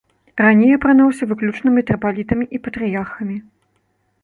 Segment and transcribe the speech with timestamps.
[0.43, 3.37] Раней апранаўся выключна мітрапалітамі і патрыярхамі.